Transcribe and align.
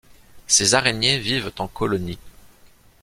Ces 0.47 0.73
araignées 0.73 1.19
vivent 1.19 1.51
en 1.59 1.67
colonie. 1.67 2.17